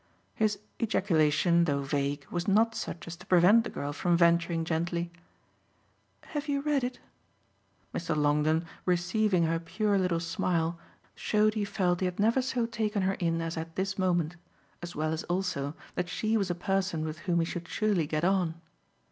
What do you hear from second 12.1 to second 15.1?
never so taken her in as at this moment, as